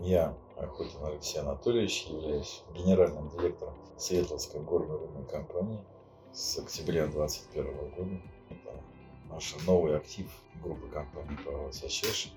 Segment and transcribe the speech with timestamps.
[0.00, 5.80] Я, Охотин Алексей Анатольевич, являюсь генеральным директором Светловской горно-рудной компании
[6.34, 8.20] с октября 2021 года.
[8.50, 8.82] Это
[9.30, 10.30] наш новый актив
[10.62, 12.28] группы компании Power Association.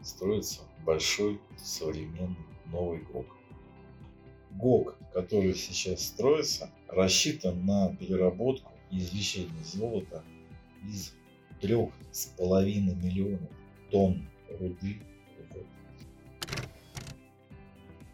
[0.00, 3.26] Строится большой, современный, новый ГОК.
[4.52, 10.24] ГОК, который сейчас строится, рассчитан на переработку и извлечение золота
[10.82, 11.12] из
[11.60, 13.50] трех с половиной миллионов
[13.90, 14.26] тонн
[14.58, 15.02] руды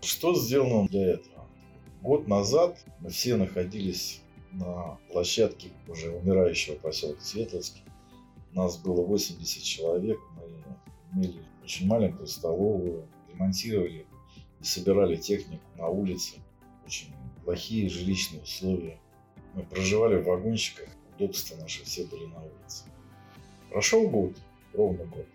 [0.09, 1.47] Что сделано для этого?
[2.01, 4.23] Год назад мы все находились
[4.53, 7.83] на площадке уже умирающего поселка Светловский.
[8.55, 14.07] Нас было 80 человек, мы имели очень маленькую столовую, ремонтировали
[14.63, 16.37] и собирали технику на улице.
[16.87, 17.13] Очень
[17.45, 18.99] плохие жилищные условия.
[19.53, 22.85] Мы проживали в вагончиках, удобства наши все были на улице.
[23.69, 24.39] Прошел год,
[24.73, 25.27] ровно год.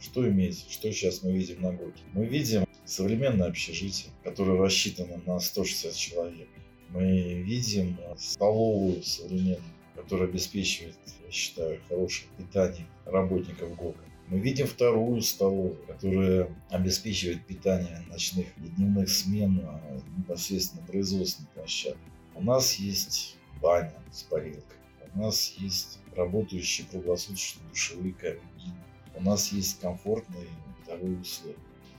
[0.00, 0.70] Что имеется?
[0.70, 2.02] Что сейчас мы видим на Гоке?
[2.12, 6.48] Мы видим современное общежитие, которое рассчитано на 160 человек.
[6.90, 9.60] Мы видим столовую современную,
[9.94, 14.00] которая обеспечивает, я считаю, хорошее питание работников ГОКа.
[14.28, 21.98] Мы видим вторую столовую, которая обеспечивает питание ночных и дневных смен а, непосредственно производственной площадки.
[22.34, 24.76] У нас есть баня с парилкой.
[25.14, 28.42] У нас есть работающие круглосуточно душевые кабины.
[29.18, 30.46] У нас есть комфортные
[30.78, 31.56] бытовые условия.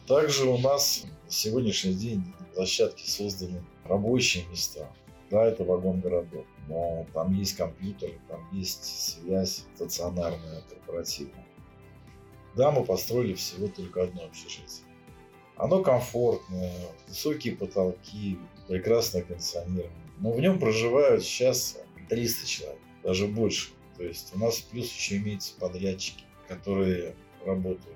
[0.08, 4.90] Также у нас на сегодняшний день на площадке созданы рабочие места.
[5.30, 11.46] Да, это вагон-городок, но там есть компьютеры, там есть связь стационарная, корпоративная.
[12.56, 14.88] Да, мы построили всего только одно общежитие.
[15.58, 16.74] Оно комфортное,
[17.08, 19.92] высокие потолки, прекрасное кондиционирование.
[20.20, 23.72] Но в нем проживают сейчас 300 человек, даже больше.
[23.98, 27.96] То есть у нас плюс еще имеются подрядчики, которые работают.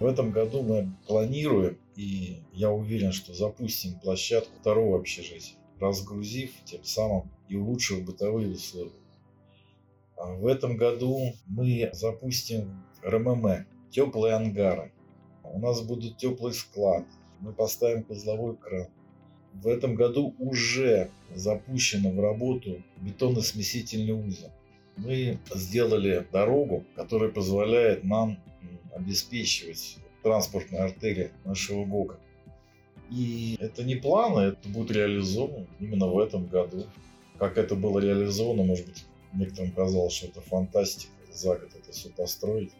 [0.00, 6.82] В этом году мы планируем, и я уверен, что запустим площадку второго общежития, разгрузив тем
[6.84, 8.92] самым и улучшив бытовые условия.
[10.16, 14.92] А в этом году мы запустим РММ, теплые ангары.
[15.42, 17.04] У нас будет теплый склад,
[17.40, 18.88] мы поставим козловой кран.
[19.52, 24.50] В этом году уже запущено в работу бетонно-смесительный узел
[24.96, 28.38] мы сделали дорогу, которая позволяет нам
[28.94, 32.18] обеспечивать транспортные артерии нашего ГОКа.
[33.10, 36.86] И это не планы, это будет реализовано именно в этом году.
[37.38, 42.08] Как это было реализовано, может быть, некоторым казалось, что это фантастика, за год это все
[42.10, 42.72] построить.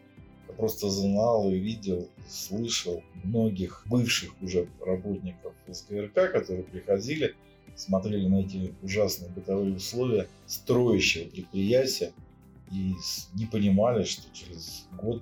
[0.47, 7.35] Я просто знал и видел, слышал многих бывших уже работников СГРК, которые приходили
[7.75, 12.13] смотрели на эти ужасные бытовые условия строящего предприятия
[12.71, 12.93] и
[13.33, 15.21] не понимали, что через год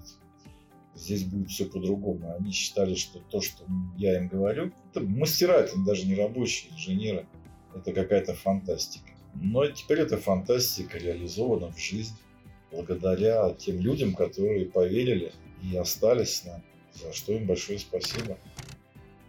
[0.96, 2.36] здесь будет все по-другому.
[2.38, 3.64] Они считали, что то, что
[3.98, 7.26] я им говорю, это мастера, это даже не рабочие, инженеры,
[7.76, 9.12] это какая-то фантастика.
[9.36, 12.16] Но теперь эта фантастика реализована в жизнь
[12.72, 15.34] благодаря тем людям, которые поверили
[15.64, 18.38] и остались с нами, за что им большое спасибо.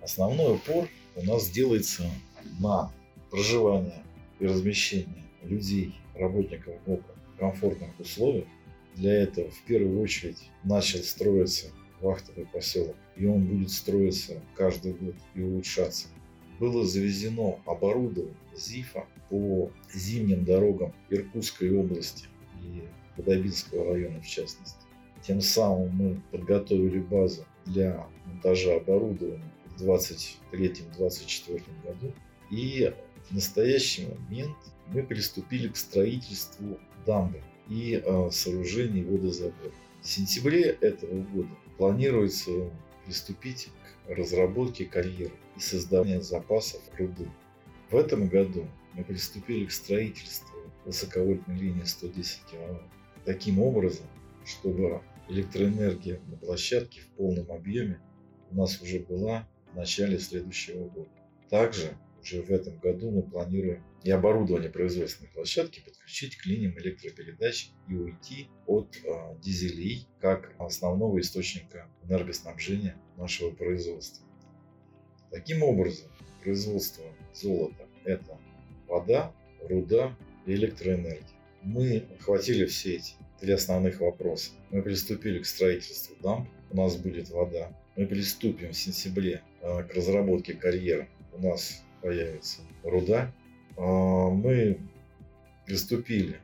[0.02, 2.04] Основной упор у нас делается
[2.60, 2.92] на
[3.34, 4.04] проживания
[4.38, 8.46] и размещения людей, работников ГОКа в комфортных условиях,
[8.94, 11.66] для этого в первую очередь начал строиться
[12.00, 16.06] вахтовый поселок, и он будет строиться каждый год и улучшаться.
[16.60, 22.26] Было завезено оборудование ЗИФа по зимним дорогам Иркутской области
[22.62, 22.84] и
[23.16, 24.78] Подобинского района в частности.
[25.26, 32.12] Тем самым мы подготовили базу для монтажа оборудования в 2023-2024 году
[32.50, 32.92] и
[33.28, 34.56] в настоящий момент
[34.88, 39.72] мы приступили к строительству дамбы и э, сооружений водозабора.
[40.02, 41.48] В сентябре этого года
[41.78, 42.50] планируется
[43.06, 43.68] приступить
[44.06, 47.28] к разработке карьеры и созданию запасов руды.
[47.90, 52.82] В этом году мы приступили к строительству высоковольтной линии 110 кВт
[53.24, 54.06] таким образом,
[54.44, 58.00] чтобы электроэнергия на площадке в полном объеме
[58.50, 61.08] у нас уже была в начале следующего года.
[61.48, 67.70] Также уже в этом году мы планируем и оборудование производственной площадки подключить к линиям электропередач
[67.88, 74.26] и уйти от э, дизелей как основного источника энергоснабжения нашего производства.
[75.30, 76.10] Таким образом,
[76.42, 77.04] производство
[77.34, 78.38] золота– это
[78.88, 80.16] вода, руда
[80.46, 81.28] и электроэнергия.
[81.62, 84.52] Мы охватили все эти три основных вопроса.
[84.70, 87.70] Мы приступили к строительству дамб, у нас будет вода.
[87.96, 91.08] Мы приступим в сентябре э, к разработке карьера.
[91.32, 93.32] У нас появится руда.
[93.78, 94.78] А, мы
[95.64, 96.38] приступили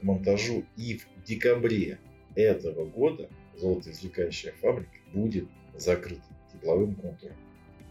[0.00, 2.00] к монтажу и в декабре
[2.34, 6.24] этого года золотоизвлекающая фабрика будет закрыта.
[6.52, 7.36] тепловым контуром.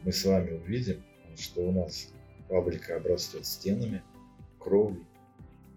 [0.04, 1.02] Мы с вами увидим,
[1.38, 2.10] что у нас
[2.50, 4.04] фабрика обрастет стенами,
[4.60, 5.06] кровлей,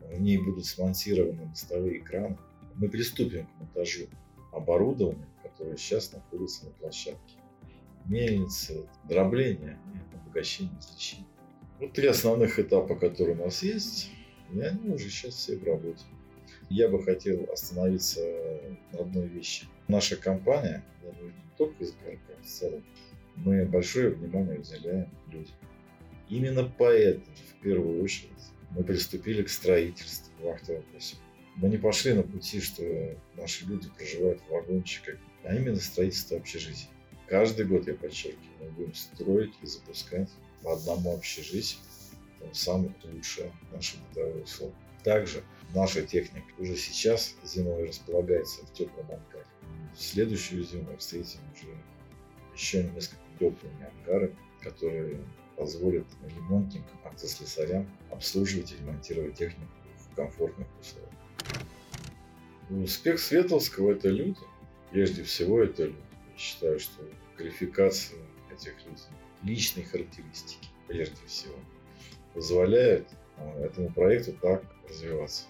[0.01, 2.37] в ней будут смонтированы мостовые экраны.
[2.75, 4.07] Мы приступим к монтажу
[4.53, 7.37] оборудования, которое сейчас находится на площадке.
[8.07, 9.79] Мельницы, дробление
[10.37, 11.27] обогащение излечения.
[11.79, 14.11] Вот три основных этапа, которые у нас есть,
[14.51, 16.05] и они уже сейчас все в работе.
[16.71, 18.21] Я бы хотел остановиться
[18.93, 19.67] на одной вещи.
[19.87, 22.85] Наша компания, я не только из ГРК, а в целом,
[23.37, 25.55] мы большое внимание уделяем людям.
[26.31, 28.31] Именно поэтому, в первую очередь,
[28.71, 31.23] мы приступили к строительству вахтового поселка.
[31.57, 32.83] Мы не пошли на пути, что
[33.37, 36.89] наши люди проживают в вагончиках, а именно строительство общежитий.
[37.29, 40.31] Каждый год, я подчеркиваю, мы будем строить и запускать
[40.63, 41.81] по одному общежитию,
[42.41, 44.77] там самое лучшее наше бытовое условие.
[45.05, 45.43] Также
[45.75, 49.47] наша техника уже сейчас зимой располагается в теплом ангаре.
[49.95, 51.69] В следующую зиму встретим уже
[52.55, 55.21] еще несколько теплыми ангарами, которые
[55.57, 61.13] позволят ремонтникам, автослесарям обслуживать и ремонтировать технику в комфортных условиях.
[62.69, 64.41] Успех Светловского– это люди.
[64.91, 65.97] Прежде всего, это люди.
[66.33, 68.19] Я считаю, что квалификация
[68.53, 69.05] этих людей,
[69.43, 71.55] личные характеристики, прежде всего,
[72.35, 75.45] позволяют а, этому проекту так развиваться.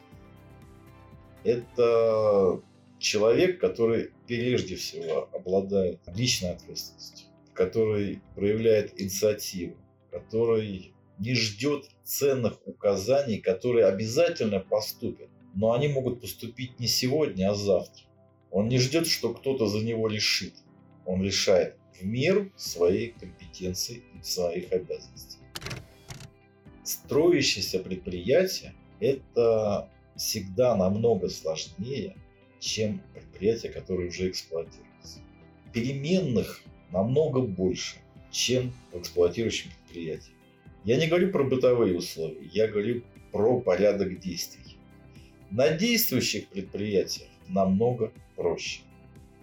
[1.45, 2.61] Это
[2.99, 9.77] человек, который прежде всего обладает личной ответственностью, который проявляет инициативу,
[10.11, 15.29] который не ждет ценных указаний, которые обязательно поступят.
[15.55, 18.05] Но они могут поступить не сегодня, а завтра.
[18.51, 20.55] Он не ждет, что кто-то за него решит.
[21.07, 25.39] Он решает в меру своей компетенции и своих обязанностей.
[26.85, 32.17] Строящееся предприятие– это всегда намного сложнее,
[32.61, 35.21] чем предприятия, которые уже эксплуатируются.
[35.73, 37.97] Переменных намного больше,
[38.31, 40.33] чем в эксплуатирующем предприятии.
[40.85, 43.03] Я не говорю про бытовые условия, я говорю
[43.33, 44.77] про порядок действий.
[45.51, 48.81] На действующих предприятиях намного проще.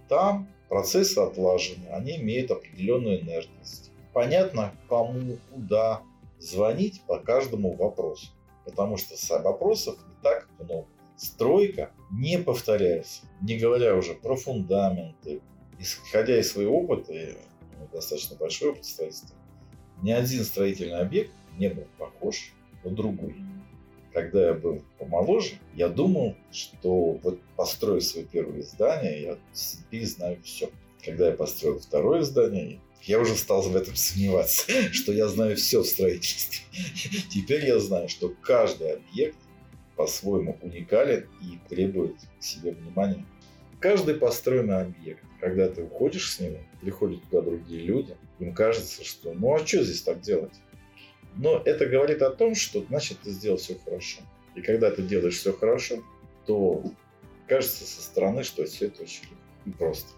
[0.08, 3.92] Там процессы отлажены, они имеют определенную инертность.
[4.12, 6.02] Понятно, кому, куда
[6.40, 8.32] звонить по каждому вопросу,
[8.66, 10.88] потому что вопросов не так много.
[11.16, 15.42] Стройка не повторяется, не говоря уже про фундаменты.
[15.78, 17.14] Исходя из своего опыта,
[17.92, 19.38] достаточно большой опыт строительства,
[20.02, 22.52] ни один строительный объект не был похож
[22.84, 23.36] на другой.
[24.14, 30.38] Когда я был помоложе, я думал, что вот построю свое первое здание, я теперь знаю
[30.44, 30.70] все.
[31.04, 35.82] Когда я построил второе здание, я уже стал в этом сомневаться, что я знаю все
[35.82, 36.64] в строительстве.
[37.30, 39.38] Теперь я знаю, что каждый объект
[39.96, 43.26] по-своему уникален и требует к себе внимания.
[43.80, 49.34] Каждый построенный объект, когда ты уходишь с него, приходят туда другие люди, им кажется, что
[49.34, 50.54] ну а что здесь так делать?
[51.38, 54.22] Но это говорит о том, что значит ты сделал все хорошо.
[54.56, 56.04] И когда ты делаешь все хорошо,
[56.46, 56.84] то
[57.48, 59.26] кажется со стороны, что все это очень
[59.66, 60.10] и просто.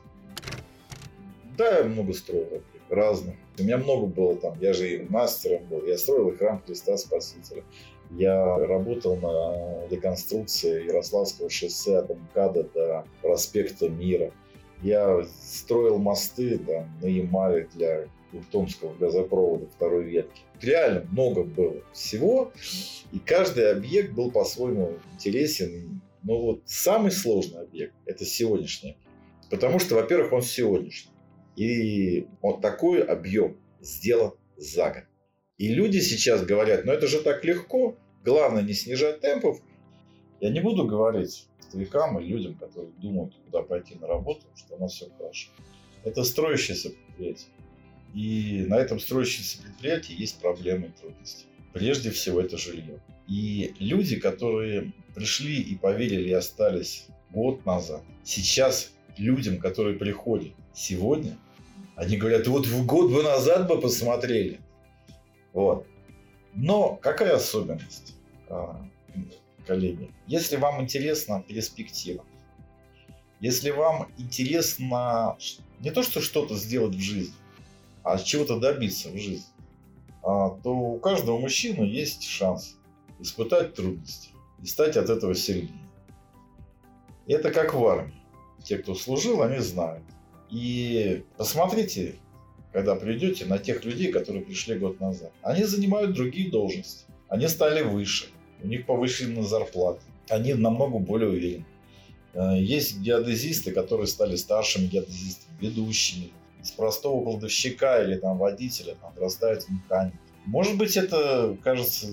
[1.58, 3.36] Да, я много строил разных.
[3.58, 6.98] У меня много было там, я же и мастером был, я строил и храм Христа
[6.98, 7.64] Спасителя.
[8.12, 14.32] Я работал на реконструкции Ярославского шоссе от МКАДа до проспекта Мира.
[14.82, 20.42] Я строил мосты да, на Ямале для Ухтомского газопровода второй ветки.
[20.62, 22.52] Реально много было всего,
[23.12, 26.02] и каждый объект был по-своему интересен.
[26.24, 28.98] Но вот самый сложный объект– это сегодняшний.
[29.50, 31.12] Потому что, во-первых, он сегодняшний.
[31.56, 35.04] И вот такой объем сделан за год.
[35.58, 39.62] И люди сейчас говорят, ну это же так легко, главное не снижать темпов.
[40.42, 44.80] Я не буду говорить старикам и людям, которые думают, куда пойти на работу, что у
[44.80, 45.50] нас все хорошо.
[46.04, 47.50] Это строящееся предприятие.
[48.16, 51.46] И на этом строящемся предприятии есть проблемы и трудности.
[51.74, 53.02] Прежде всего это жилье.
[53.28, 61.38] И люди, которые пришли и поверили и остались год назад, сейчас людям, которые приходят сегодня,
[61.98, 64.62] они говорят, вот в год бы назад бы посмотрели.
[65.52, 65.86] Вот.
[66.54, 68.16] Но какая особенность,
[68.48, 68.82] а,
[69.68, 70.10] коллеги?
[70.26, 72.24] Если вам интересна перспектива,
[73.42, 75.38] если вам интересно
[75.82, 77.36] не то, что что-то сделать в жизни,
[78.06, 79.48] а чего-то добиться в жизни,
[80.24, 82.78] а, то у каждого мужчины есть шанс
[83.20, 84.30] испытать трудности
[84.62, 85.90] и стать от этого сильнее.
[87.28, 88.14] Это как в армии.
[88.64, 90.04] Те, кто служил, они знают.
[90.50, 92.16] И посмотрите,
[92.72, 95.32] когда придете, на тех людей, которые пришли год назад.
[95.42, 97.06] Они занимают другие должности.
[97.28, 98.28] Они стали выше.
[98.62, 100.02] У них повышены зарплаты.
[100.30, 101.66] Они намного более уверены.
[102.34, 106.32] Э, есть геодезисты, которые стали старшими геодезистами, ведущими.
[106.66, 110.12] Из простого кладовщика или там водителя там, вырастают в.
[110.46, 112.08] Может быть, это кажется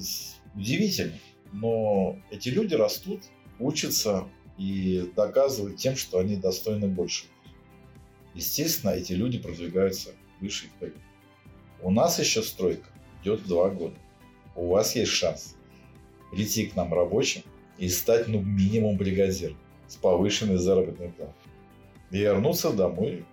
[0.55, 1.19] удивительным,
[1.53, 3.23] но эти люди растут,
[3.59, 4.29] учатся
[4.59, 7.25] и доказывают тем, что они достойны больше.
[8.35, 10.97] Естественно, эти люди продвигаются выше и вперед.
[11.81, 12.89] У нас еще стройка
[13.23, 13.97] идет два года.
[14.55, 15.57] У вас есть шанс
[16.31, 17.43] прийти к нам рабочим
[17.79, 21.35] и стать ну минимум бригадиром с повышенной заработной платой.
[22.11, 23.25] И вернуться домой.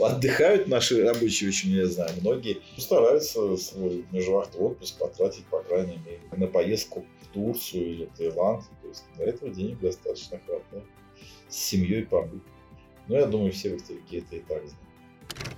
[0.00, 6.20] Отдыхают наши рабочие очень, я знаю, многие стараются свой межвахтовый отпуск потратить, по крайней мере,
[6.36, 8.64] на поездку в Турцию или Таиланд.
[8.82, 10.84] То есть для этого денег достаточно хватает.
[11.48, 12.42] С семьей побыть.
[13.08, 15.56] Но я думаю, все в Тарике это и так знают.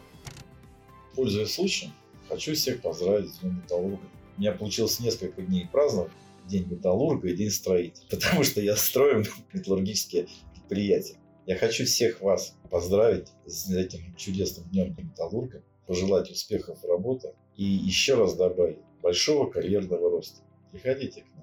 [1.14, 1.92] Пользуясь случаем,
[2.28, 4.06] хочу всех поздравить с Днем Металлурга.
[4.37, 6.12] У меня получилось несколько дней праздновать
[6.47, 11.19] День металлурга и День строителя, потому что я строю металлургические предприятия.
[11.47, 17.64] Я хочу всех вас поздравить с этим чудесным днем металлурга, пожелать успехов в работе и
[17.64, 20.42] еще раз добавить большого карьерного роста.
[20.70, 21.39] Приходите к нам.